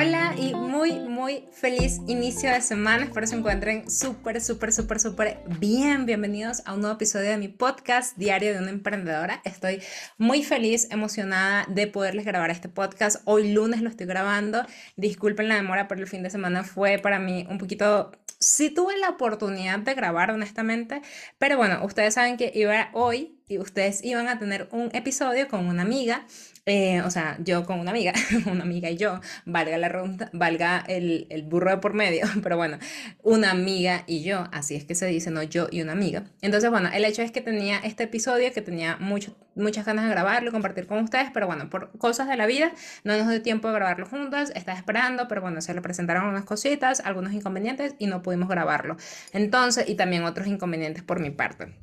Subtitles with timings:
[0.00, 3.04] Hola y muy, muy feliz inicio de semana.
[3.04, 6.06] Espero se encuentren súper, súper, súper, súper bien.
[6.06, 9.42] Bienvenidos a un nuevo episodio de mi podcast Diario de una Emprendedora.
[9.44, 9.82] Estoy
[10.16, 13.20] muy feliz, emocionada de poderles grabar este podcast.
[13.26, 14.64] Hoy lunes lo estoy grabando.
[14.96, 18.96] Disculpen la demora, pero el fin de semana fue para mí un poquito sí tuve
[18.96, 21.02] la oportunidad de grabar, honestamente,
[21.36, 22.50] pero bueno, ustedes saben que
[22.94, 26.26] hoy y ustedes iban a tener un episodio con una amiga
[26.66, 28.12] eh, o sea, yo con una amiga,
[28.46, 32.56] una amiga y yo, valga la ronda, valga el, el, burro de por medio, pero
[32.56, 32.78] bueno,
[33.22, 36.24] una amiga y yo, así es que se dice, no yo y una amiga.
[36.42, 40.10] Entonces, bueno, el hecho es que tenía este episodio, que tenía mucho, muchas ganas de
[40.10, 42.72] grabarlo, compartir con ustedes, pero bueno, por cosas de la vida,
[43.04, 46.44] no nos dio tiempo de grabarlo juntas, estaba esperando, pero bueno, se le presentaron unas
[46.44, 48.96] cositas, algunos inconvenientes y no pudimos grabarlo.
[49.32, 51.74] Entonces, y también otros inconvenientes por mi parte.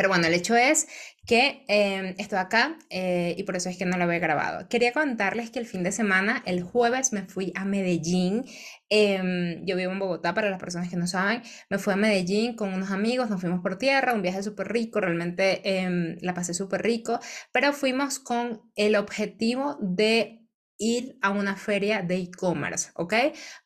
[0.00, 0.88] Pero bueno, el hecho es
[1.26, 4.66] que eh, estoy acá eh, y por eso es que no lo había grabado.
[4.66, 8.46] Quería contarles que el fin de semana, el jueves, me fui a Medellín.
[8.88, 11.42] Em, yo vivo en Bogotá, para las personas que no saben.
[11.68, 15.02] Me fui a Medellín con unos amigos, nos fuimos por tierra, un viaje súper rico,
[15.02, 17.20] realmente em, la pasé súper rico,
[17.52, 20.39] pero fuimos con el objetivo de
[20.80, 23.14] ir a una feria de e-commerce, ¿ok?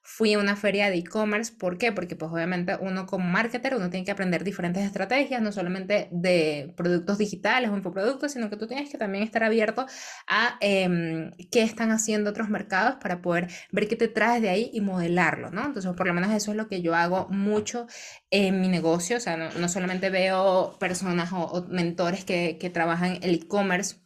[0.03, 1.93] Fui a una feria de e-commerce, ¿por qué?
[1.93, 6.75] Porque pues obviamente uno como marketer, uno tiene que aprender diferentes estrategias, no solamente de
[6.77, 9.87] productos digitales o infoproductos, sino que tú tienes que también estar abierto
[10.27, 14.71] a em, qué están haciendo otros mercados para poder ver qué te traes de ahí
[14.73, 15.65] y modelarlo, ¿no?
[15.65, 17.87] Entonces, por lo menos eso es lo que yo hago mucho
[18.31, 23.35] en mi negocio, o sea, no, solamente veo personas o, mentores que, que trabajan el
[23.37, 24.04] e-commerce,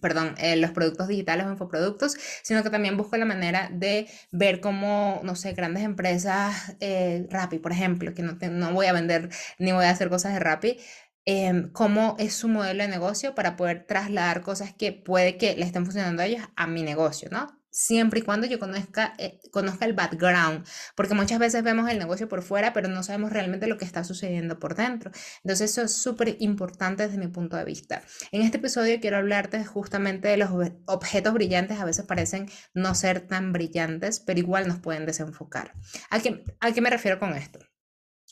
[0.00, 4.60] perdón, eh, los productos digitales o infoproductos, sino que también busco la manera de ver
[4.60, 9.30] cómo, no sé, grandes empresas, eh, Rappi, por ejemplo, que no, no voy a vender
[9.58, 10.78] ni voy a hacer cosas de Rappi,
[11.24, 15.64] em, cómo es su modelo de negocio para poder trasladar cosas que puede que le
[15.64, 17.48] estén funcionando a ellos a mi negocio, ¿no?
[17.76, 22.26] Siempre y cuando yo conozca, eh, conozca el background, porque muchas veces vemos el negocio
[22.26, 25.10] por fuera, pero no sabemos realmente lo que está sucediendo por dentro.
[25.44, 28.02] Entonces eso es súper importante desde mi punto de vista.
[28.32, 30.48] En este episodio quiero hablarte justamente de los
[30.86, 35.74] objetos brillantes, a veces parecen no ser tan brillantes, pero igual nos pueden desenfocar.
[36.08, 37.58] ¿A qué, a qué me refiero con esto?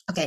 [0.09, 0.19] Ok,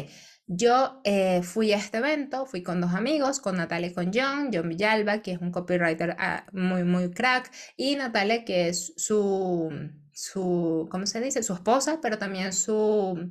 [0.49, 4.51] yo eh, fui a este evento, fui con dos amigos, con Natalia y con John,
[4.53, 9.71] John Villalba, que es un copywriter ah, muy, muy crack, y Natalia, que es su,
[10.13, 11.43] su, ¿cómo se dice?
[11.43, 13.31] Su esposa, pero también su,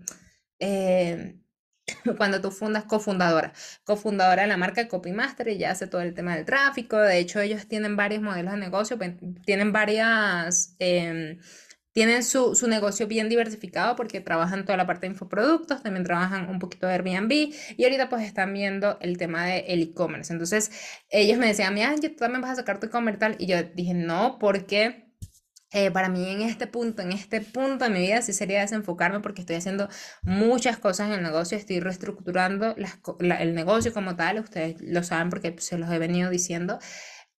[0.59, 1.39] eh,
[2.17, 3.51] cuando tú fundas, cofundadora,
[3.83, 6.97] cofundadora de la marca Copymaster ya hace todo el tema del tráfico.
[6.97, 8.99] De hecho, ellos tienen varios modelos de negocio,
[9.43, 10.75] tienen varias...
[10.79, 11.39] Em,
[11.97, 16.47] tienen su, su, negocio bien diversificado porque trabajan toda la parte de infoproductos, también trabajan
[16.47, 17.31] un poquito de Airbnb
[17.75, 20.31] y ahorita pues están viendo el tema del de e-commerce.
[20.31, 20.69] Entonces
[21.09, 23.95] ellos me decían, mira, tú también vas a sacar tu e-commerce tal y yo dije,
[23.95, 25.07] no, porque...
[25.73, 29.19] Eh, para mí en este punto, en este punto de mi vida sí sería desenfocarme
[29.19, 29.89] porque estoy haciendo
[30.21, 35.53] muchas cosas en el negocio, estoy reestructurando el negocio como tal, ustedes lo saben porque
[35.57, 36.79] se los he venido diciendo,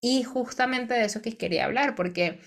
[0.02, 2.38] y justamente de eso que quería hablar, porque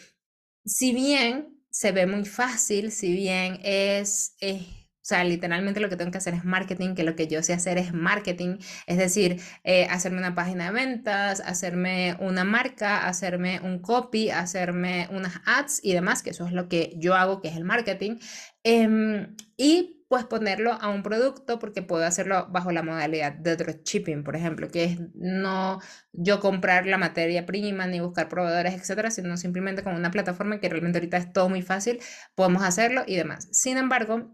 [0.65, 6.11] si bien se ve muy fácil, si bien es, o sea, literalmente lo que tengo
[6.11, 9.87] que hacer es marketing, que lo que yo sé hacer es marketing, es decir, eh,
[9.89, 15.93] hacerme una página de ventas, hacerme una marca, hacerme un copy, hacerme unas ads y
[15.93, 18.17] demás, que eso es lo que yo hago, que es el marketing.
[18.63, 24.25] Em, y pues ponerlo a un producto porque puedo hacerlo bajo la modalidad de dropshipping,
[24.25, 25.79] por ejemplo, que es no
[26.11, 30.67] yo comprar la materia prima ni buscar proveedores, etcétera, sino simplemente con una plataforma que
[30.67, 32.01] realmente ahorita es todo muy fácil,
[32.35, 33.47] podemos hacerlo y demás.
[33.53, 34.33] Sin embargo,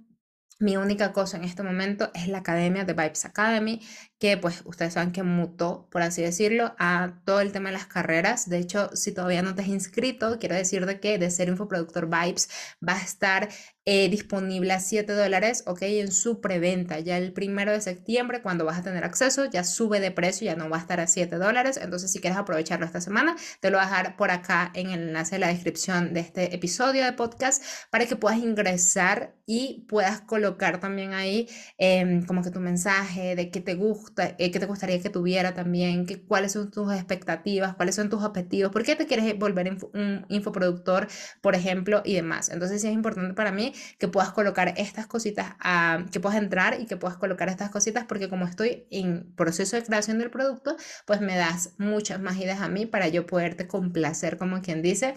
[0.59, 3.79] mi única cosa en este momento es la academia de Vibes Academy,
[4.19, 7.85] que pues ustedes saben que mutó, por así decirlo, a todo el tema de las
[7.87, 8.49] carreras.
[8.49, 12.49] De hecho, si todavía no te has inscrito, quiero decirte que de ser infoproductor Vibes
[12.87, 13.49] va a estar
[13.89, 16.99] eh, disponible a 7 dólares, ok, en su preventa.
[16.99, 20.57] Ya el primero de septiembre, cuando vas a tener acceso, ya sube de precio, ya
[20.57, 21.79] no va a estar a 7 dólares.
[21.81, 25.07] Entonces, si quieres aprovecharlo esta semana, te lo voy a dejar por acá en el
[25.07, 30.19] enlace de la descripción de este episodio de podcast para que puedas ingresar y puedas
[30.19, 31.47] colocar también ahí
[31.77, 35.53] em, como que tu mensaje de qué te gusta, eh, qué te gustaría que tuviera
[35.53, 39.77] también, que, cuáles son tus expectativas, cuáles son tus objetivos, por qué te quieres volver
[39.93, 41.07] un infoproductor,
[41.41, 42.49] por ejemplo, y demás.
[42.49, 46.79] Entonces, sí es importante para mí que puedas colocar estas cositas, a, que puedas entrar
[46.79, 50.75] y que puedas colocar estas cositas porque como estoy en proceso de creación del producto,
[51.05, 55.15] pues me das muchas más ideas a mí para yo poderte complacer, como quien dice,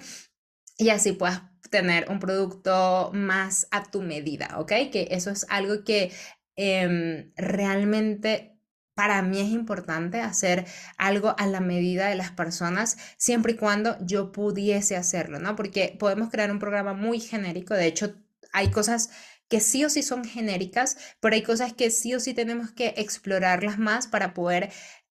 [0.79, 4.73] y así puedas tener un producto más a tu medida, ¿ok?
[4.91, 6.13] Que eso es algo que
[6.57, 8.60] em, realmente
[8.95, 10.67] para mí es importante hacer
[10.99, 15.57] algo a la medida de las personas, siempre y cuando yo pudiese hacerlo, ¿no?
[15.57, 18.15] Porque podemos crear un programa muy genérico, de hecho,
[18.53, 19.11] hay cosas
[19.49, 22.95] que sí o sí son genéricas, pero hay cosas que sí o sí tenemos que
[22.97, 24.71] explorarlas más para poder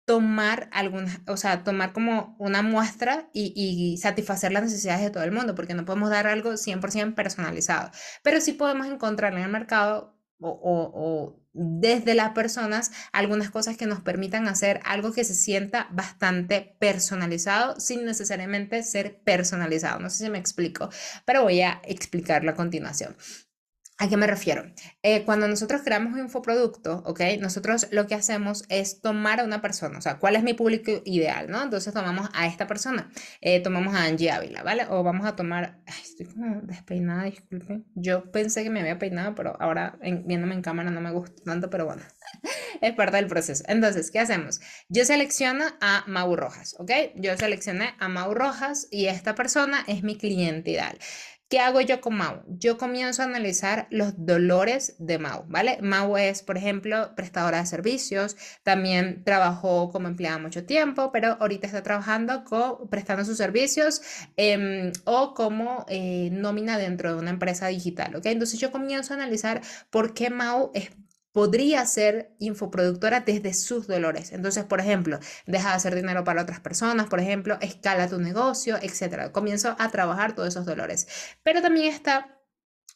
[0.06, 5.32] tomar alguna, o sea, tomar como una muestra y, satisfacer las necesidades de todo el
[5.32, 7.90] mundo, porque no podemos dar algo 100% personalizado,
[8.22, 14.00] pero sí podemos encontrar en el mercado o desde las personas algunas cosas que nos
[14.00, 19.98] permitan hacer algo que se sienta bastante personalizado sin necesariamente ser personalizado.
[19.98, 20.90] No sé si me explico,
[21.24, 23.16] pero voy a explicarlo a continuación.
[23.98, 24.62] ¿A qué me refiero?
[25.02, 27.20] Eh, cuando nosotros creamos un infoproducto, ¿ok?
[27.40, 31.00] Nosotros lo que hacemos es tomar a una persona, o sea, ¿cuál es mi público
[31.06, 31.62] ideal, no?
[31.62, 33.10] Entonces tomamos a esta persona,
[33.40, 34.84] eh, tomamos a Angie Ávila, ¿vale?
[34.90, 37.86] O vamos a tomar, ay, estoy como despeinada, disculpen.
[37.94, 41.70] Yo pensé que me había peinado, pero ahora viéndome en cámara no me gusta tanto,
[41.70, 42.02] pero bueno,
[42.82, 43.64] es parte del proceso.
[43.66, 44.60] Entonces, ¿qué hacemos?
[44.90, 46.90] Yo selecciono a Mau Rojas, ¿ok?
[47.14, 50.98] Yo seleccioné a Mau Rojas y esta persona es mi cliente ideal.
[51.48, 52.42] ¿Qué hago yo con Mau?
[52.48, 55.78] Yo comienzo a analizar los dolores de Mau, ¿vale?
[55.80, 61.68] Mau es, por ejemplo, prestadora de servicios, también trabajó como empleada mucho tiempo, pero ahorita
[61.68, 62.42] está trabajando
[62.90, 64.00] prestando sus servicios
[64.36, 68.26] em, o como eh, nómina dentro de una empresa digital, ¿ok?
[68.26, 69.60] Entonces yo comienzo a analizar
[69.90, 70.90] por qué Mau es
[71.36, 74.32] podría ser infoproductora desde sus dolores.
[74.32, 78.78] Entonces, por ejemplo, deja de hacer dinero para otras personas, por ejemplo, escala tu negocio,
[78.80, 79.30] etc.
[79.32, 81.06] Comienzo a trabajar todos esos dolores.
[81.42, 82.40] Pero también está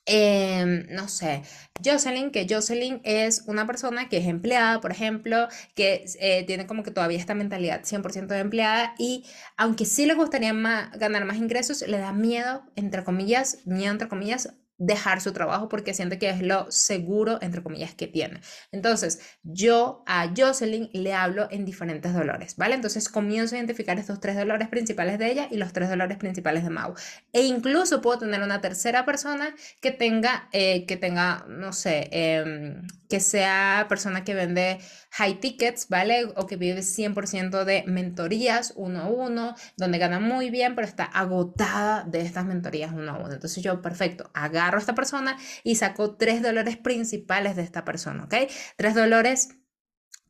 [0.07, 1.43] em, no sé,
[1.85, 6.83] Jocelyn, que Jocelyn es una persona que es empleada, por ejemplo, que eh, tiene como
[6.83, 9.27] que todavía esta mentalidad 100% de empleada y
[9.59, 10.55] aunque sí le gustaría
[10.95, 15.93] ganar más ingresos, le da miedo, entre comillas, miedo entre comillas, dejar su trabajo porque
[15.93, 18.41] siente que es lo seguro, entre comillas, que tiene.
[18.73, 22.75] Entonces, yo a Jocelyn le hablo en diferentes dolores, ¿vale?
[22.75, 26.65] Entonces, comienzo a identificar estos tres dolores principales de ella y los tres dolores principales
[26.65, 26.95] de Mau.
[27.33, 32.87] E incluso puedo tener una tercera persona que tenga, eh, que tenga, no sé, em,
[33.11, 34.79] que sea persona que vende
[35.11, 36.27] high tickets, ¿vale?
[36.37, 41.05] O que vive 100% de mentorías uno a uno, donde gana muy bien, pero está
[41.05, 43.33] agotada de estas mentorías uno a uno.
[43.33, 48.25] Entonces yo, perfecto, agarro a esta persona y saco tres dolores principales de esta persona,
[48.25, 48.35] ¿ok?
[48.77, 49.49] Tres dolores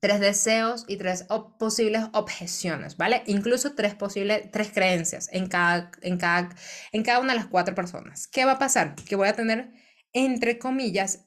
[0.01, 1.27] tres deseos y tres
[1.59, 3.23] posibles objeciones, ¿vale?
[3.27, 6.49] Incluso tres posibles, tres creencias en cada, en, cada,
[6.93, 8.27] en cada una de las cuatro personas.
[8.27, 8.95] ¿Qué va a pasar?
[8.95, 9.73] Que voy a tener,
[10.15, 11.27] entre comillas,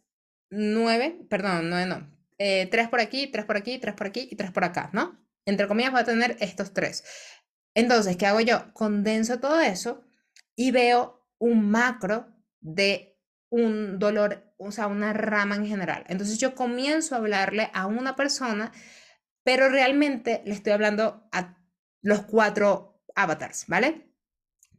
[0.50, 2.13] nueve, perdón, nueve no,
[2.46, 5.18] eh, tres por aquí, tres por aquí, tres por aquí y tres por acá, ¿no?
[5.46, 7.06] Entre comillas voy a tener estos tres.
[7.74, 8.74] Entonces, ¿qué hago yo?
[8.74, 10.04] Condenso todo eso
[10.54, 13.18] y veo un macro de
[13.50, 16.04] un dolor, o sea, una rama en general.
[16.10, 18.74] Entonces yo comienzo a hablarle a una persona,
[19.46, 21.58] pero realmente le estoy hablando a
[22.02, 24.13] los cuatro avatars, ¿vale?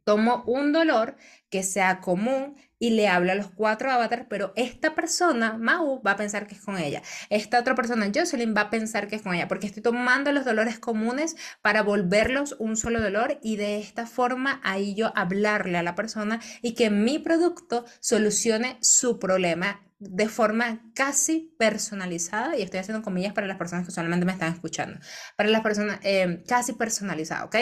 [0.05, 1.17] Tomo un dolor
[1.49, 6.11] que sea común y le hablo a los cuatro avatars, pero esta persona, Mau, va
[6.11, 7.01] a pensar que es con ella.
[7.29, 10.45] Esta otra persona, Jocelyn, va a pensar que es con ella, porque estoy tomando los
[10.45, 15.83] dolores comunes para volverlos un solo dolor y de esta forma ahí yo hablarle a
[15.83, 22.81] la persona y que mi producto solucione su problema de forma casi personalizada, y estoy
[22.81, 24.99] haciendo comillas para las personas que solamente me están escuchando,
[25.37, 27.55] para las personas eh, casi personalizada, ¿ok?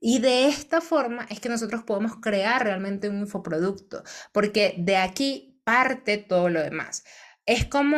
[0.00, 4.02] Y de esta forma es que nosotros podemos crear realmente un infoproducto,
[4.32, 7.04] porque de aquí parte todo lo demás.
[7.46, 7.96] Es como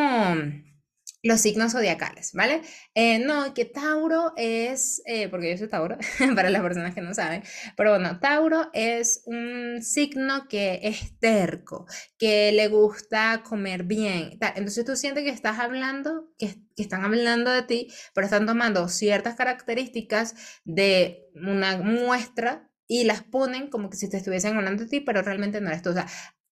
[1.22, 2.62] los signos zodiacales, ¿vale?
[2.94, 5.98] Eh, no, que Tauro es, eh, porque yo soy Tauro,
[6.34, 7.42] para las personas que no saben,
[7.76, 11.86] pero bueno, Tauro es un signo que es terco,
[12.18, 14.38] que le gusta comer bien.
[14.54, 18.88] Entonces tú sientes que estás hablando, que, que están hablando de ti, pero están tomando
[18.88, 20.34] ciertas características
[20.64, 25.22] de una muestra y las ponen como que si te estuviesen hablando de ti, pero
[25.22, 25.90] realmente no eres tú.
[25.90, 26.06] O sea,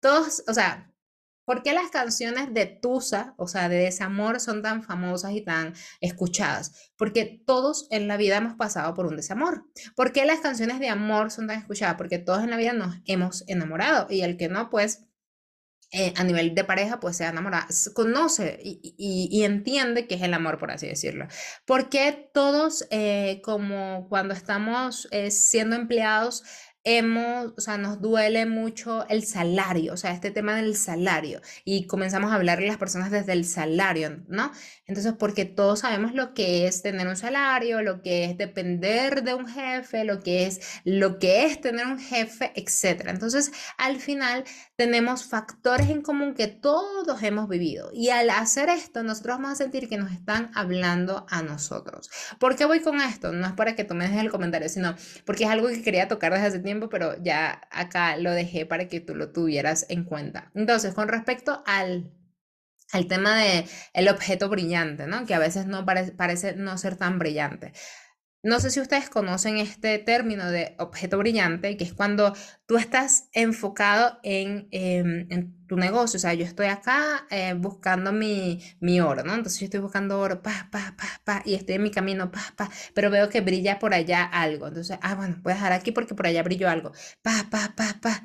[0.01, 0.91] todos, o sea,
[1.45, 5.73] ¿Por qué las canciones de Tusa, o sea, de desamor, son tan famosas y tan
[6.01, 6.91] escuchadas?
[6.97, 9.65] Porque todos en la vida hemos pasado por un desamor.
[9.95, 11.95] ¿Por qué las canciones de amor son tan escuchadas?
[11.95, 15.05] Porque todos en la vida nos hemos enamorado y el que no, pues
[15.91, 20.57] eh, a nivel de pareja, pues se enamora, conoce y, entiende que es el amor,
[20.57, 21.27] por así decirlo.
[21.65, 26.43] ¿Por qué todos, eh, como cuando estamos eh, siendo empleados,
[26.85, 31.87] hemos, o sea, nos duele mucho el salario, o sea, este tema del salario, y
[31.87, 34.51] comenzamos a hablarle a las personas desde el salario, ¿no?
[34.85, 39.33] Entonces, porque todos sabemos lo que es tener un salario, lo que es depender de
[39.33, 43.07] un jefe, lo que es, lo que es tener un jefe, etc.
[43.07, 44.43] Entonces, al final
[44.75, 49.55] tenemos factores en común que todos hemos vivido, y al hacer esto, nosotros vamos a
[49.55, 52.11] sentir que nos están hablando a nosotros.
[52.39, 53.31] ¿Por qué voy con esto?
[53.31, 56.07] No es para que tú me dejes el comentario, sino porque es algo que quería
[56.07, 60.03] tocar desde hace tiempo pero ya acá lo dejé para que tú lo tuvieras en
[60.05, 60.51] cuenta.
[60.55, 62.11] Entonces, con respecto al
[62.91, 65.25] al tema de el objeto brillante, ¿no?
[65.25, 67.73] Que a veces no parece no ser tan brillante.
[68.45, 72.31] No sé si ustedes conocen este término de objeto brillante, que es cuando
[72.67, 76.17] tú estás enfocado en, em, en tu negocio.
[76.17, 79.33] O sea, yo estoy acá eh, buscando mi, mi, oro, ¿no?
[79.33, 82.53] Entonces yo estoy buscando oro, pa, pa, pa, pa, y estoy en mi camino, pa,
[82.55, 84.67] pa, pero veo que brilla por allá algo.
[84.67, 86.91] Entonces, ah, bueno, voy a dejar aquí porque por allá brilló algo.
[87.23, 88.23] Pa, pa, pa, pa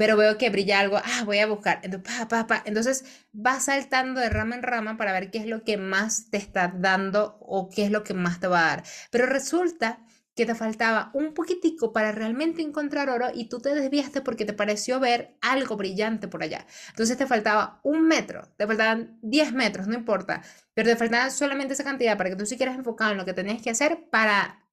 [0.00, 1.80] pero veo que brilla algo, ah, voy a buscar.
[1.82, 2.62] Entonces, pa, pa, pa.
[2.64, 6.38] Entonces vas saltando de rama en rama para ver qué es lo que más te
[6.38, 8.84] está dando o qué es lo que más te va a dar.
[9.10, 10.02] Pero resulta
[10.34, 14.54] que te faltaba un poquitico para realmente encontrar oro y tú te desviaste porque te
[14.54, 16.66] pareció ver algo brillante por allá.
[16.88, 20.40] Entonces te faltaba un metro, te faltaban 10 metros, no importa,
[20.72, 23.34] pero te faltaba solamente esa cantidad para que tú sí quieras enfocado en lo que
[23.34, 24.66] tenías que hacer para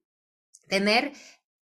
[0.70, 1.12] tener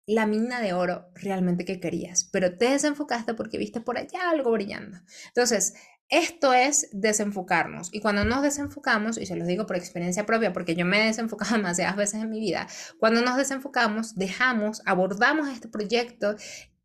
[0.07, 4.51] la mina de oro realmente que querías, pero te desenfocaste porque viste por allá algo
[4.51, 4.97] brillando.
[5.27, 5.73] Entonces,
[6.09, 7.89] esto es desenfocarnos.
[7.93, 11.07] Y cuando nos desenfocamos, y se los digo por experiencia propia, porque yo me he
[11.07, 12.67] desenfocado demasiadas veces en mi vida,
[12.99, 16.35] cuando nos desenfocamos, dejamos, abordamos este proyecto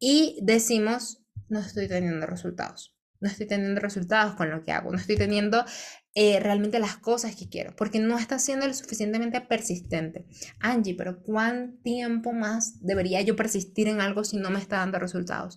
[0.01, 2.97] y decimos, no estoy teniendo resultados.
[3.21, 4.91] No estoy teniendo resultados con lo que hago.
[4.91, 5.65] No estoy teniendo
[6.15, 10.27] eh, realmente las cosas que quiero, porque no está siendo lo suficientemente persistente.
[10.61, 14.99] Angie, pero ¿cuánto tiempo más debería yo persistir en algo si no me está dando
[14.99, 15.57] resultados?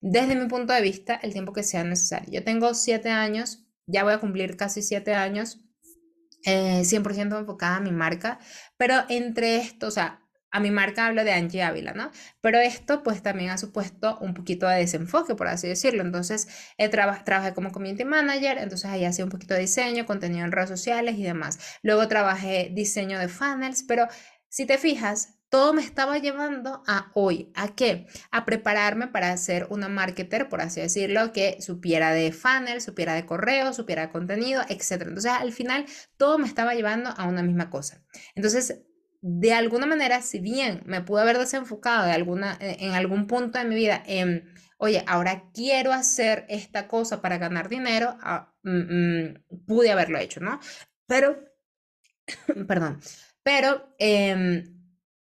[0.00, 2.32] Desde mi punto de vista, el tiempo que sea necesario.
[2.32, 5.60] Yo tengo siete años, ya voy a cumplir casi siete años,
[6.44, 8.40] 100% eh, enfocada a mi marca,
[8.76, 10.21] pero entre esto, o sea,
[10.52, 12.12] a mi marca hablo de Angie Ávila, ¿no?
[12.40, 16.02] Pero esto pues también ha supuesto un poquito de desenfoque, por así decirlo.
[16.02, 16.46] Entonces,
[16.90, 21.16] trabajé como community manager, entonces ahí hacía un poquito de diseño, contenido en redes sociales
[21.16, 21.58] y demás.
[21.82, 24.06] Luego trabajé diseño de funnels, pero
[24.48, 27.52] si te fijas, todo me estaba llevando a hoy.
[27.54, 28.06] ¿A qué?
[28.30, 33.26] A prepararme para ser una marketer, por así decirlo, que supiera de funnels, supiera de
[33.26, 35.02] correo, supiera de contenido, etc.
[35.02, 35.84] Entonces, al final,
[36.16, 38.02] todo me estaba llevando a una misma cosa.
[38.34, 38.82] Entonces,
[39.22, 43.58] de alguna manera, si bien me pude haber desenfocado de alguna, eh, en algún punto
[43.58, 49.30] de mi vida en, oye, ahora quiero hacer esta cosa para ganar dinero, ah, mm,
[49.30, 49.34] mm,
[49.66, 50.58] pude haberlo hecho, ¿no?
[51.06, 51.38] Pero,
[52.68, 53.00] perdón,
[53.42, 54.64] pero em,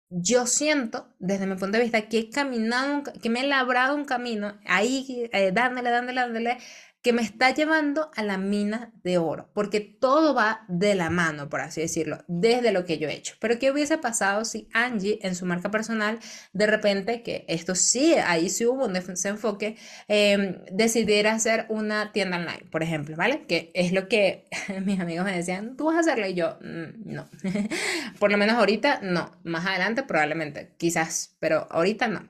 [0.10, 4.06] yo siento, desde mi punto de vista, que he caminado, que me he labrado un
[4.06, 6.58] camino ahí, eh, dándole, dándole, dándole,
[7.04, 11.50] que me está llevando a la mina de oro, porque todo va de la mano,
[11.50, 13.36] por así decirlo, desde lo que yo he hecho.
[13.42, 16.20] Pero ¿qué hubiese pasado si Angie en su marca personal,
[16.54, 19.76] de repente, que esto sí, ahí sí hubo un desenfoque,
[20.08, 23.46] eh, decidiera hacer una tienda online, por ejemplo, ¿vale?
[23.48, 24.46] Que es lo que
[24.86, 27.28] mis amigos me decían, tú vas a hacerlo y yo, mm, no.
[28.20, 32.30] por lo menos ahorita no, más adelante probablemente, quizás, pero ahorita no.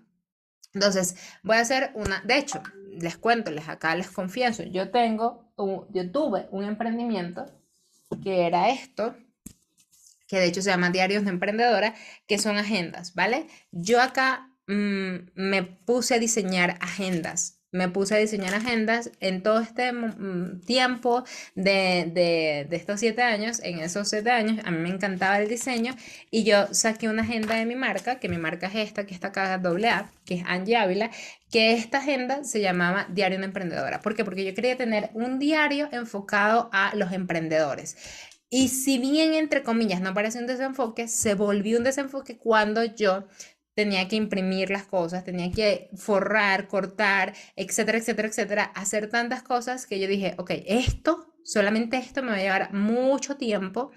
[0.74, 2.64] Entonces, voy a hacer una, de hecho,
[3.00, 5.52] les cuento, les acá les confieso, yo tengo,
[5.90, 7.46] yo tuve un emprendimiento
[8.24, 9.16] que era esto,
[10.28, 11.96] que de hecho se llama Diarios de Emprendedora,
[12.28, 13.48] que son agendas, ¿vale?
[13.72, 19.60] Yo acá mm, me puse a diseñar agendas me puse a diseñar agendas en todo
[19.60, 21.26] este mm, tiempo
[21.56, 23.60] de, de, estos siete años.
[23.64, 25.96] En esos siete años a mí me encantaba el diseño
[26.32, 29.30] y yo saqué una agenda de mi marca, que mi marca es esta, que está
[29.30, 31.10] acá doble A, que es Angie Ávila,
[31.52, 34.02] que esta agenda se llamaba Diario de Emprendedora.
[34.02, 34.24] ¿Por qué?
[34.24, 37.98] Porque yo quería tener un diario enfocado a los emprendedores.
[38.56, 43.26] Y si bien, entre comillas, no parece un desenfoque, se volvió un desenfoque cuando yo
[43.74, 49.86] tenía que imprimir las cosas, tenía que forrar, cortar, etcétera, etcétera, etcétera, hacer tantas cosas
[49.88, 53.92] que yo dije, ok, esto, solamente esto me va a llevar mucho tiempo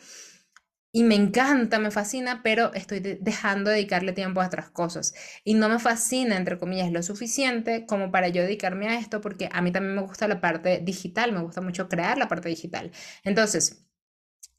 [0.96, 5.12] y me encanta, me fascina, pero estoy dejando de dedicarle tiempo a otras cosas.
[5.44, 9.50] Y no me fascina, entre comillas, lo suficiente como para yo dedicarme a esto, porque
[9.52, 12.92] a mí también me gusta la parte digital, me gusta mucho crear la parte digital.
[13.24, 13.86] Entonces,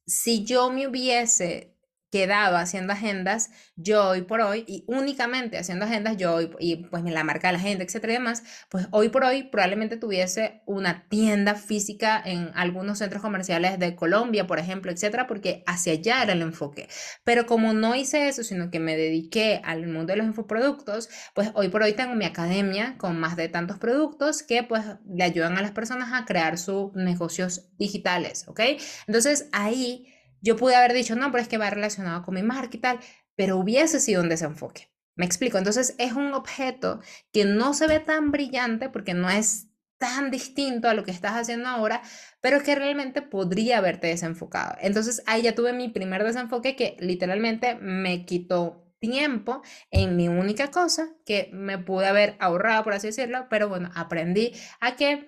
[0.05, 1.76] si yo me hubiese
[2.11, 7.03] quedado haciendo agendas, yo hoy por hoy, y únicamente haciendo agendas, yo hoy, y pues
[7.03, 11.07] la marca de la agenda, etcétera y demás, pues hoy por hoy probablemente tuviese una
[11.09, 16.33] tienda física en algunos centros comerciales de Colombia, por ejemplo, etcétera, porque hacia allá era
[16.33, 16.87] el enfoque.
[17.23, 21.51] Pero como no hice eso, sino que me dediqué al mundo de los infoproductos, pues
[21.55, 25.57] hoy por hoy tengo mi academia con más de tantos productos que pues le ayudan
[25.57, 28.61] a las personas a crear sus negocios digitales, ¿ok?
[29.07, 30.13] Entonces ahí
[30.47, 32.99] yo pude haber dicho, no, pero es que va relacionado con mi marca y tal,
[33.35, 34.89] pero hubiese sido un desenfoque.
[35.15, 35.57] Me explico.
[35.57, 37.01] Entonces es un objeto
[37.33, 41.33] que no se ve tan brillante porque no es tan distinto a lo que estás
[41.33, 42.01] haciendo ahora,
[42.39, 44.77] pero que realmente podría haberte desenfocado.
[44.79, 49.61] Entonces ahí ya tuve mi primer desenfoque que literalmente me quitó tiempo
[49.91, 54.53] en mi única cosa que me pude haber ahorrado, por así decirlo, pero bueno, aprendí
[54.79, 55.27] a que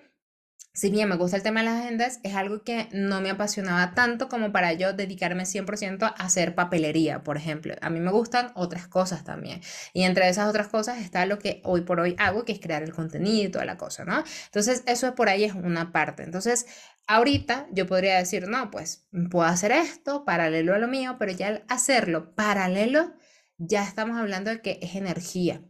[0.80, 3.92] si bien me gusta el tema de las agendas, es algo que no me apasionaba
[3.92, 7.74] tanto como para yo dedicarme 100% a hacer papelería, por ejemplo.
[7.82, 9.60] A mí me gustan otras cosas también.
[9.92, 12.82] Y entre esas otras cosas está lo que hoy por hoy hago, que es crear
[12.82, 14.24] el contenido y toda la cosa, ¿no?
[14.46, 16.22] Entonces, eso es por ahí es una parte.
[16.22, 16.64] Entonces,
[17.06, 21.48] ahorita yo podría decir, no, pues puedo hacer esto paralelo a lo mío, pero ya
[21.48, 23.12] al hacerlo paralelo,
[23.58, 25.62] ya estamos hablando de que es energía.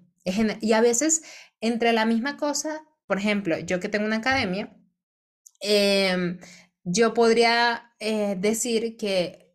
[0.61, 1.23] Y a veces
[1.61, 4.76] entre la misma cosa, por ejemplo, yo que tengo una academia,
[5.61, 6.38] Em,
[6.85, 9.50] yo podría eh, decir que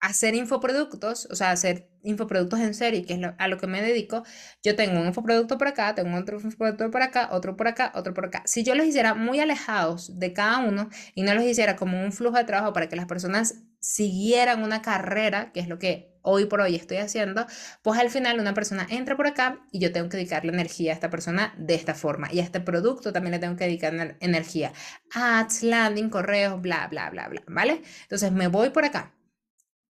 [0.00, 4.22] hacer infoproductos, o sea, hacer infoproductos en serie, que es a lo que me dedico,
[4.62, 8.12] yo tengo un infoproducto por acá, tengo otro infoproducto por acá, otro por acá, otro
[8.14, 8.42] por acá.
[8.46, 12.12] Si yo los hiciera muy alejados de cada uno y no los hiciera como un
[12.12, 16.46] flujo de trabajo para que las personas siguieran una carrera, que es lo que hoy
[16.46, 17.46] por hoy estoy haciendo,
[17.82, 20.94] pues al final una persona entra por acá y yo tengo que dedicarle energía a
[20.94, 22.32] esta persona de esta forma.
[22.32, 24.72] Y a este producto también le tengo que dedicar energía.
[25.14, 27.82] Ads, landing, correos, bla, bla, bla, bla, ¿vale?
[28.02, 29.12] Entonces me voy por acá.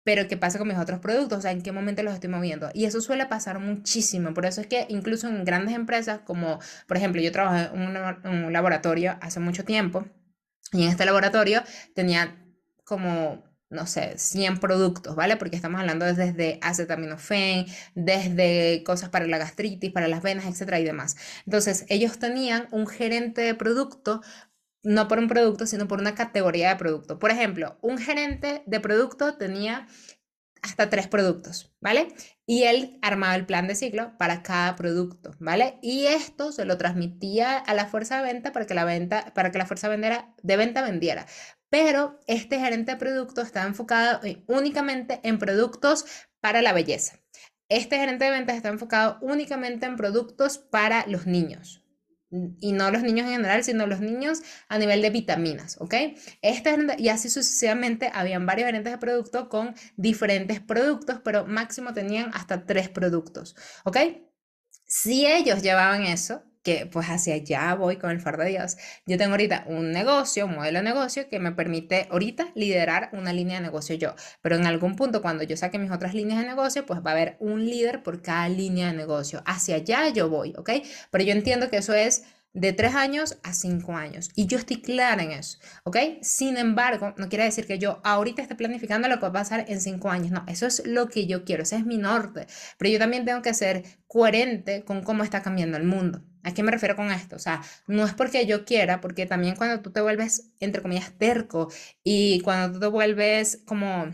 [0.03, 1.39] Pero ¿qué pasa con mis otros productos?
[1.39, 2.71] O sea, ¿en qué momento los estoy moviendo?
[2.74, 4.33] Y eso suele pasar muchísimo.
[4.33, 8.53] Por eso es que incluso en grandes empresas, como por ejemplo yo trabajé en un
[8.53, 10.05] laboratorio hace mucho tiempo,
[10.71, 11.62] y en este laboratorio
[11.93, 12.38] tenía
[12.86, 15.37] como no sé, 100 productos, ¿vale?
[15.37, 20.83] Porque estamos hablando desde acetaminofén, desde cosas para la gastritis, para las venas, etcétera y
[20.83, 21.15] demás.
[21.45, 24.21] Entonces, ellos tenían un gerente de producto
[24.83, 27.19] no por un producto, sino por una categoría de producto.
[27.19, 29.87] Por ejemplo, un gerente de producto tenía
[30.63, 32.07] hasta tres productos, ¿vale?
[32.45, 35.79] Y él armaba el plan de ciclo para cada producto, ¿vale?
[35.81, 39.51] Y esto se lo transmitía a la fuerza de venta para que la venta, para
[39.51, 41.25] que la fuerza de venta vendiera
[41.71, 46.05] pero este gerente de producto está enfocado únicamente en productos
[46.41, 47.19] para la belleza.
[47.69, 51.81] Este gerente de ventas está enfocado únicamente en productos para los niños.
[52.60, 55.93] Y no los niños en general, sino los niños a nivel de vitaminas, ¿ok?
[56.41, 62.31] Este, y así sucesivamente, habían varios gerentes de producto con diferentes productos, pero máximo tenían
[62.34, 63.55] hasta tres productos,
[63.86, 63.97] ¿ok?
[64.88, 68.78] Si ellos llevaban eso, que pues hacia allá voy con el fardo de Dios.
[69.06, 73.34] Yo tengo ahorita un negocio, un modelo de negocio que me permite ahorita liderar una
[73.34, 76.47] línea de negocio yo, pero en algún punto cuando yo saque mis otras líneas de
[76.47, 79.41] negocio, pues va a haber un líder por cada línea de negocio.
[79.45, 80.69] Hacia allá yo voy, ¿ok?
[81.12, 84.30] Pero yo entiendo que eso es de tres años a cinco años.
[84.36, 85.97] Y yo estoy clara en eso, ¿ok?
[86.21, 89.65] Sin embargo, no quiere decir que yo ahorita esté planificando lo que va a pasar
[89.67, 90.32] en cinco años.
[90.32, 92.47] No, eso es lo que yo quiero, ese es mi norte.
[92.78, 96.24] Pero yo también tengo que ser coherente con cómo está cambiando el mundo.
[96.43, 97.36] ¿A qué me refiero con esto?
[97.36, 101.13] O sea, no es porque yo quiera, porque también cuando tú te vuelves, entre comillas,
[101.17, 101.69] terco
[102.04, 104.08] y cuando tú te vuelves como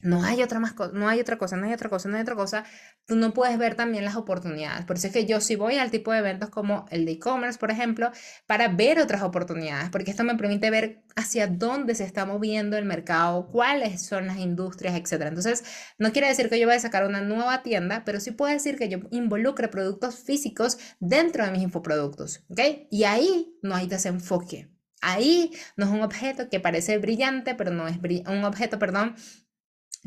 [0.00, 2.36] no hay otra más no hay otra cosa, no hay otra cosa, no hay otra
[2.36, 2.64] cosa,
[3.06, 4.84] tú no puedes ver también las oportunidades.
[4.84, 7.58] Por eso es que yo sí voy al tipo de eventos como el de e-commerce,
[7.58, 8.10] por ejemplo,
[8.46, 12.84] para ver otras oportunidades, porque esto me permite ver hacia dónde se está moviendo el
[12.84, 15.22] mercado, cuáles son las industrias, etc.
[15.26, 15.64] Entonces,
[15.98, 18.76] no quiere decir que yo vaya a sacar una nueva tienda, pero sí puede decir
[18.76, 22.60] que yo involucre productos físicos dentro de mis infoproductos, ¿ok?
[22.90, 24.70] Y ahí no hay desenfoque.
[25.02, 29.14] Ahí no es un objeto que parece brillante, pero no es un objeto, perdón,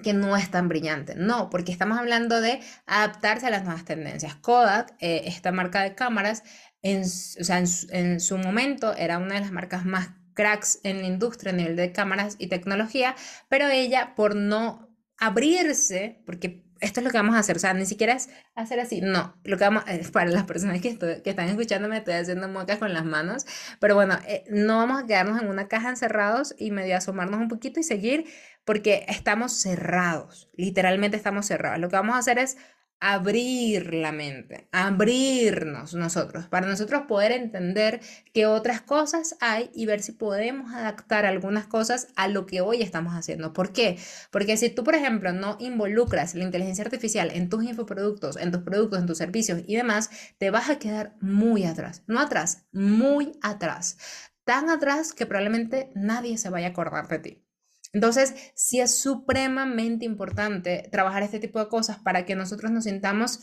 [0.04, 1.16] que no es tan brillante.
[1.16, 4.36] No, porque estamos hablando de adaptarse a las nuevas tendencias.
[4.36, 6.44] Kodak, eh, esta marca de cámaras,
[6.82, 11.08] en, o sea, en, su momento era una de las marcas más cracks en la
[11.08, 13.16] industria a nivel de cámaras y tecnología,
[13.50, 17.74] pero ella por no abrirse, porque esto es lo que vamos a hacer, o sea,
[17.74, 21.30] ni siquiera es hacer así, no, lo que vamos, es para las personas que, que
[21.30, 23.48] están escuchándome, estoy haciendo mocas con las manos,
[23.80, 27.48] pero bueno, eh, no vamos a quedarnos en una caja encerrados y medio asomarnos un
[27.48, 28.26] poquito y seguir
[28.68, 31.80] porque estamos cerrados, literalmente estamos cerrados.
[31.80, 32.58] Lo que vamos a hacer es
[33.00, 38.02] abrir la mente, abrirnos nosotros, para nosotros poder entender
[38.34, 42.82] qué otras cosas hay y ver si podemos adaptar algunas cosas a lo que hoy
[42.82, 43.54] estamos haciendo.
[43.54, 43.98] ¿Por qué?
[44.32, 48.64] Porque si tú, por ejemplo, no involucras la inteligencia artificial en tus infoproductos, en tus
[48.64, 52.04] productos, en tus servicios y demás, te vas a quedar muy atrás.
[52.06, 53.98] No atrás, muy atrás.
[54.44, 57.47] Tan atrás que probablemente nadie se vaya a acordar de ti.
[57.94, 63.40] Entonces, sí es supremamente importante trabajar este tipo de cosas para que nosotros nos sintamos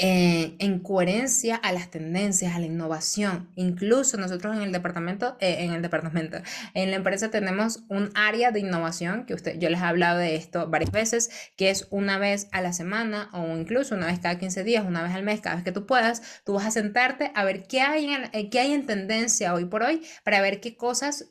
[0.00, 3.50] eh, en coherencia a las tendencias, a la innovación.
[3.56, 6.38] Incluso nosotros en el departamento, eh, en el departamento,
[6.74, 10.36] en la empresa tenemos un área de innovación que usted, yo les he hablado de
[10.36, 14.38] esto varias veces, que es una vez a la semana o incluso una vez cada
[14.38, 17.32] 15 días, una vez al mes, cada vez que tú puedas, tú vas a sentarte
[17.34, 20.60] a ver qué hay en, eh, qué hay en tendencia hoy por hoy para ver
[20.60, 21.28] qué cosas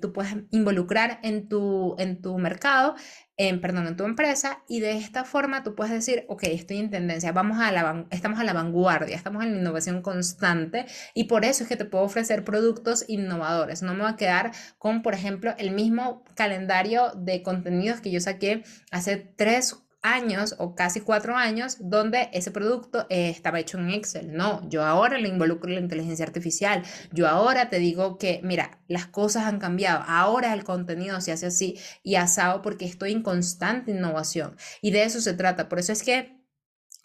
[0.00, 2.96] tú puedes involucrar en tu, en tu mercado
[3.38, 6.90] en, perdón, en tu empresa y de esta forma tú puedes decir, ok, estoy en
[6.90, 11.44] tendencia, vamos a la, estamos a la vanguardia, estamos en la innovación constante y por
[11.44, 13.82] eso es que te puedo ofrecer productos innovadores.
[13.82, 18.20] No me va a quedar con, por ejemplo, el mismo calendario de contenidos que yo
[18.20, 19.76] saqué hace tres,
[20.12, 24.32] años o casi cuatro años donde ese producto eh, estaba hecho en Excel.
[24.32, 26.82] No, yo ahora le involucro la inteligencia artificial.
[27.12, 30.04] Yo ahora te digo que, mira, las cosas han cambiado.
[30.06, 34.56] Ahora el contenido se hace así y asado porque estoy en constante innovación.
[34.82, 35.68] Y de eso se trata.
[35.68, 36.38] Por eso es que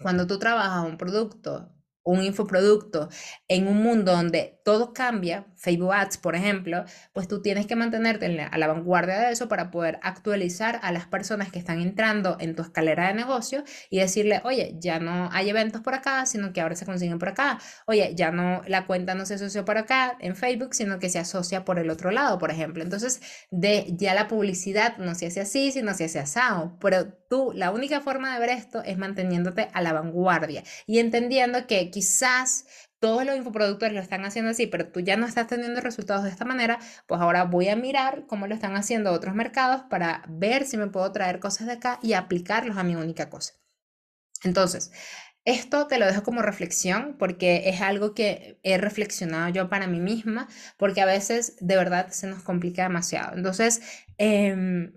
[0.02, 3.10] cuando tú trabajas un producto un infoproducto
[3.48, 8.26] en un mundo donde todo cambia, Facebook Ads, por ejemplo, pues tú tienes que mantenerte
[8.26, 12.56] a la vanguardia de eso para poder actualizar a las personas que están entrando en
[12.56, 16.62] tu escalera de negocio y decirle, oye, ya no hay eventos por acá, sino que
[16.62, 17.60] ahora se consiguen por acá.
[17.86, 21.19] Oye, ya no, la cuenta no se asocia por acá en Facebook, sino que se
[21.19, 22.84] asocia por el otro lado, por ejemplo.
[22.84, 23.21] Entonces,
[23.52, 26.78] de ya la publicidad no se hace así, sino se hace asado.
[26.80, 31.67] Pero tú, la única forma de ver esto es manteniéndote a la vanguardia y entendiendo
[31.67, 32.65] que quizás
[33.04, 36.30] todos los infoproductores lo están haciendo así, pero tú ya no estás teniendo resultados de
[36.30, 40.66] esta manera, pues ahora voy a mirar cómo lo están haciendo otros mercados para ver
[40.66, 43.56] si me puedo traer cosas de acá y aplicarlos a mi única cosa.
[44.46, 44.94] Entonces,
[45.44, 50.00] esto te lo dejo como reflexión porque es algo que he reflexionado yo para mí
[50.00, 53.36] misma, porque a veces de verdad se nos complica demasiado.
[53.36, 53.82] Entonces,
[54.18, 54.94] em,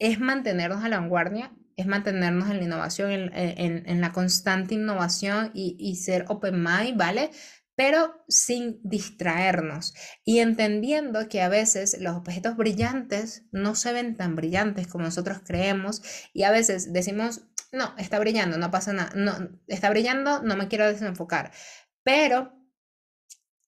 [0.00, 5.94] es mantenernos a la vanguardia es mantenernos en la innovación, en, la constante innovación y,
[5.94, 7.30] ser open mind, ¿vale?
[7.76, 14.34] pero sin distraernos y entendiendo que a veces los objetos brillantes no se ven tan
[14.34, 19.48] brillantes como nosotros creemos y a veces decimos, no, está brillando, no pasa nada, no,
[19.68, 21.52] está brillando, no me quiero desenfocar,
[22.02, 22.52] pero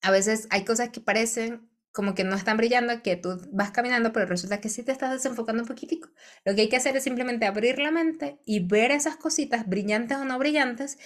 [0.03, 4.12] a veces hay cosas que parecen como que no están brillando, que tú vas caminando,
[4.12, 6.09] pero resulta que sí te estás desenfocando un poquitico.
[6.44, 10.18] Lo que hay que hacer es simplemente abrir la mente y ver esas cositas brillantes
[10.18, 10.98] o no brillantes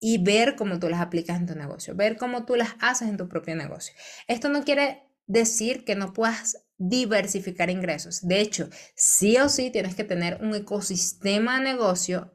[0.00, 3.16] y ver cómo tú las aplicas en tu negocio, ver cómo tú las haces en
[3.16, 3.94] tu propio negocio.
[4.26, 8.26] Esto no quiere decir que no puedas diversificar ingresos.
[8.26, 12.32] De hecho, sí o sí tienes que tener un ecosistema de negocio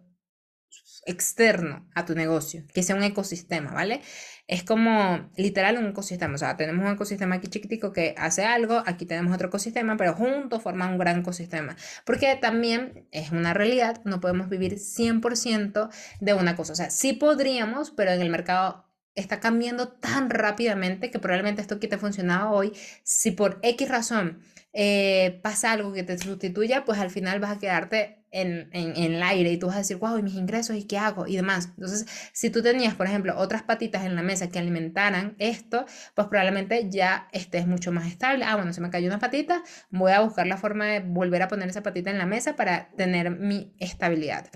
[1.05, 4.01] externo a tu negocio, que sea un ecosistema, ¿vale?
[4.47, 8.81] Es como literal un ecosistema, o sea, tenemos un ecosistema aquí chiquitico que hace algo,
[8.85, 14.01] aquí tenemos otro ecosistema, pero juntos forman un gran ecosistema, porque también es una realidad,
[14.05, 15.89] no podemos vivir 100%
[16.21, 21.11] de una cosa, o sea, sí podríamos, pero en el mercado está cambiando tan rápidamente
[21.11, 22.71] que probablemente esto que te funcionaba hoy,
[23.03, 24.39] si por X razón
[24.73, 29.51] eh, pasa algo que te sustituya, pues al final vas a quedarte en, el aire
[29.51, 31.27] y tú vas a decir, wow, ¿y mis ingresos y qué hago?
[31.27, 31.69] Y demás.
[31.75, 35.85] Entonces, si tú tenías, por ejemplo, otras patitas en la mesa que alimentaran esto,
[36.15, 38.45] pues probablemente ya estés mucho más estable.
[38.45, 41.47] Ah, bueno, se me cayó una patita, voy a buscar la forma de volver a
[41.47, 44.49] poner esa patita en la mesa para tener mi estabilidad.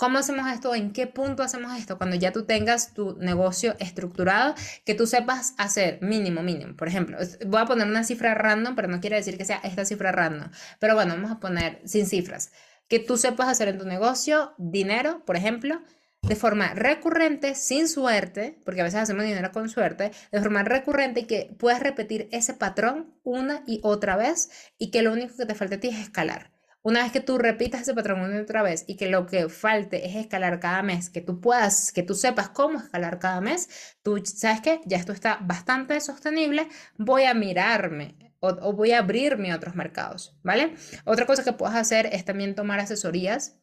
[0.00, 0.74] ¿Cómo hacemos esto?
[0.74, 1.98] ¿En qué punto hacemos esto?
[1.98, 4.54] Cuando ya tú tengas tu negocio estructurado,
[4.86, 6.74] que tú sepas hacer mínimo, mínimo.
[6.74, 9.84] Por ejemplo, voy a poner una cifra random, pero no quiere decir que sea esta
[9.84, 10.48] cifra random.
[10.78, 12.50] Pero bueno, vamos a poner sin cifras.
[12.88, 15.82] Que tú sepas hacer en tu negocio dinero, por ejemplo,
[16.22, 21.20] de forma recurrente, sin suerte, porque a veces hacemos dinero con suerte, de forma recurrente
[21.20, 25.44] y que puedas repetir ese patrón una y otra vez y que lo único que
[25.44, 26.52] te falta a ti es escalar.
[26.82, 30.16] Una vez que tú repitas ese patrón otra vez y que lo que falte es
[30.16, 34.62] escalar cada mes, que tú puedas, que tú sepas cómo escalar cada mes, tú sabes
[34.62, 39.74] que ya esto está bastante sostenible, voy a mirarme o, voy a abrirme a otros
[39.74, 40.74] mercados, ¿vale?
[41.04, 43.58] Otra cosa que puedes hacer es también tomar asesorías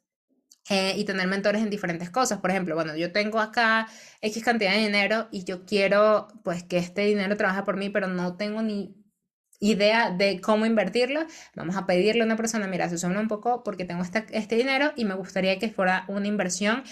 [0.70, 2.40] eh, y tener mentores en diferentes cosas.
[2.40, 3.88] Por ejemplo, bueno, yo tengo acá
[4.22, 8.08] X cantidad de dinero y yo quiero pues que este dinero trabaje por mí, pero
[8.08, 8.97] no tengo ni
[9.60, 13.86] idea de cómo invertirlo, vamos a pedirle a una persona, mira, asesórame un poco porque
[13.86, 16.84] tengo este, este dinero y me gustaría que fuera una inversión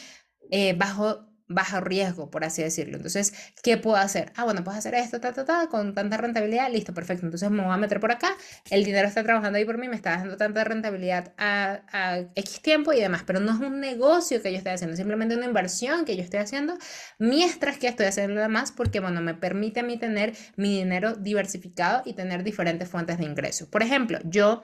[0.52, 2.98] eh, bajo bajo riesgo, por así decirlo.
[2.98, 4.32] Entonces, ¿qué puedo hacer?
[4.36, 7.26] Ah, bueno, puedo hacer esto, ta, ta, ta, con tanta rentabilidad, listo, perfecto.
[7.26, 8.30] Entonces me voy a meter por acá,
[8.70, 12.62] el dinero está trabajando ahí por mí, me está dando tanta rentabilidad a, a X
[12.62, 16.06] tiempo y demás, pero no es un negocio que yo estoy haciendo, simplemente una inversión
[16.06, 16.78] que yo estoy haciendo
[17.20, 21.16] mientras que estoy haciendo nada más porque, bueno, me permite a mí tener mi dinero
[21.16, 23.68] diversificado y tener diferentes fuentes de ingresos.
[23.68, 24.64] Por ejemplo, yo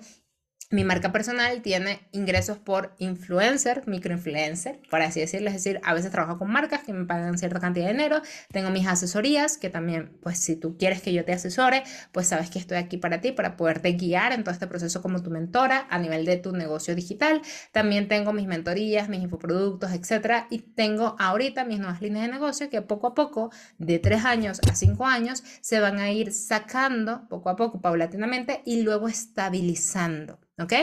[0.71, 5.49] mi marca personal tiene ingresos por influencer, microinfluencer, por así decirlo.
[5.49, 8.21] Es decir, a veces trabajo con marcas que me pagan cierta cantidad de dinero.
[8.51, 12.49] Tengo mis asesorías, que también, pues si tú quieres que yo te asesore, pues sabes
[12.49, 15.87] que estoy aquí para ti, para poderte guiar en todo este proceso como tu mentora
[15.89, 17.41] a nivel de tu negocio digital.
[17.73, 20.45] También tengo mis mentorías, mis infoproductos, etc.
[20.49, 24.61] Y tengo ahorita mis nuevas líneas de negocio que poco a poco, de tres años
[24.69, 30.39] a cinco años, se van a ir sacando poco a poco, paulatinamente, y luego estabilizando.
[30.59, 30.73] ¿Ok?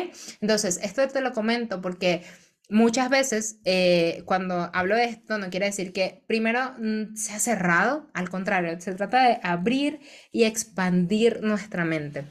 [0.40, 2.24] Entonces, esto te lo comento porque
[2.68, 7.38] muchas veces eh, cuando hablo de esto no quiere decir que primero mm, se ha
[7.38, 10.00] cerrado, al contrario, se trata de abrir
[10.32, 12.24] y expandir nuestra mente.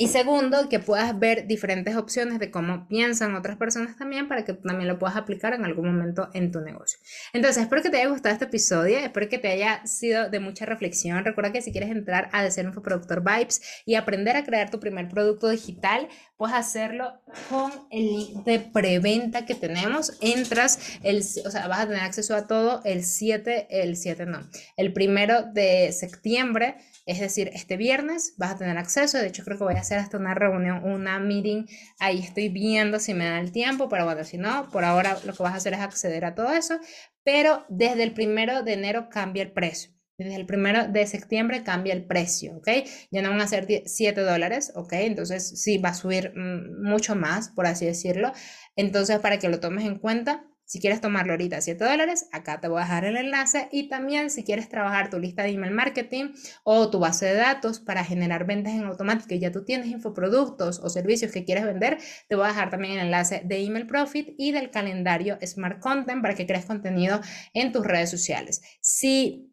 [0.00, 4.54] Y segundo, que puedas ver diferentes opciones de cómo piensan otras personas también para que
[4.54, 6.98] también lo puedas aplicar en algún momento en tu negocio.
[7.34, 10.64] Entonces, espero que te haya gustado este episodio, espero que te haya sido de mucha
[10.64, 11.22] reflexión.
[11.22, 15.06] Recuerda que si quieres entrar a ser Infoproductor Vibes y aprender a crear tu primer
[15.06, 16.08] producto digital,
[16.38, 20.16] puedes hacerlo con el link de preventa que tenemos.
[20.22, 24.48] Entras, el, o sea, vas a tener acceso a todo el 7, el 7 no,
[24.78, 26.76] el primero de septiembre
[27.10, 29.98] es decir, este viernes vas a tener acceso, de hecho creo que voy a hacer
[29.98, 31.66] hasta una reunión, una meeting,
[31.98, 35.34] ahí estoy viendo si me da el tiempo, pero bueno, si no, por ahora lo
[35.34, 36.78] que vas a hacer es acceder a todo eso,
[37.24, 39.90] pero desde el primero de enero cambia el precio.
[40.18, 42.68] Desde el primero de septiembre cambia el precio, ¿ok?
[43.10, 44.92] Ya no van a ser 7 dólares, ¿ok?
[44.92, 48.30] Entonces sí va a subir mm, mucho más, por así decirlo.
[48.76, 52.68] Entonces, para que lo tomes en cuenta, si quieres tomarlo ahorita 7 dólares, acá te
[52.68, 56.26] voy a dejar el enlace y también si quieres trabajar tu lista de email marketing
[56.62, 60.78] o tu base de datos para generar ventas en automático y ya tú tienes infoproductos
[60.78, 64.28] o servicios que quieres vender, te voy a dejar también el enlace de Email Profit
[64.38, 67.20] y del calendario Smart Content para que crees contenido
[67.52, 68.62] en tus redes sociales.
[68.80, 69.50] Si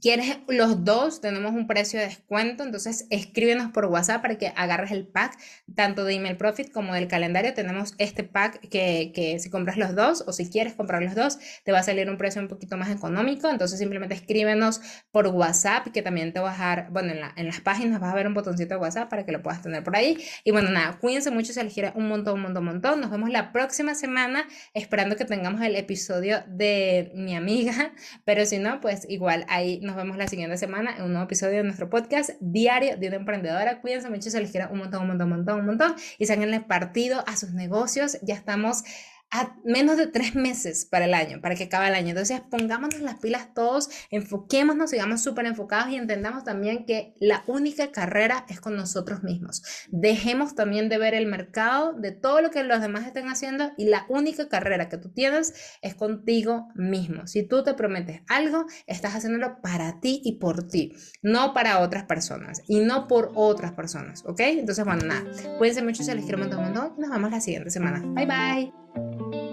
[0.00, 4.90] quieres los dos, tenemos un precio de descuento, entonces escríbenos por WhatsApp para que agarres
[4.90, 5.38] el pack,
[5.74, 7.54] tanto de Email Profit como del calendario.
[7.54, 11.38] Tenemos este pack que, que, si compras los dos o si quieres comprar los dos,
[11.64, 13.48] te va a salir un precio un poquito más económico.
[13.48, 14.80] Entonces simplemente escríbenos
[15.10, 18.26] por WhatsApp, que también te va a dejar, bueno, en las páginas vas a ver
[18.26, 20.18] un botoncito de WhatsApp para que lo puedas tener por ahí.
[20.44, 23.00] Y bueno, nada, cuídense mucho, se les quiere un montón, un montón, un montón.
[23.00, 27.92] Nos vemos la próxima semana, esperando que tengamos el episodio de mi amiga,
[28.24, 31.56] pero si no, pues igual ahí nos vemos la siguiente semana en un nuevo episodio
[31.56, 33.80] de nuestro podcast diario de una emprendedora.
[33.80, 36.64] Cuídense mucho, se les quiera un montón, un montón, un montón, un montón y el
[36.66, 38.18] partido a sus negocios.
[38.20, 38.84] Ya estamos
[39.30, 42.10] a menos de tres meses para el año, para que acabe el año.
[42.10, 47.92] Entonces, pongámonos las pilas todos, enfoquémonos, sigamos súper enfocados y entendamos también que la única
[47.92, 49.62] carrera es con nosotros mismos.
[49.90, 53.86] Dejemos también de ver el mercado, de todo lo que los demás estén haciendo y
[53.86, 57.26] la única carrera que tú tienes es contigo mismo.
[57.26, 62.04] Si tú te prometes algo, estás haciéndolo para ti y por ti, no para otras
[62.04, 64.40] personas y no por otras personas, ¿ok?
[64.40, 65.24] Entonces, bueno, nada,
[65.58, 68.00] cuídense mucho, se les quiero un montón, un y nos vemos la siguiente semana.
[68.14, 68.87] Bye, bye.
[68.98, 69.47] Thank you.